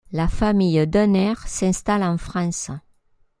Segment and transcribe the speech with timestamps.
[0.11, 2.71] La famille Denner s'installe en France.